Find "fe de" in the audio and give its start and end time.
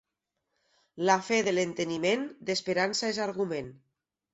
1.29-1.55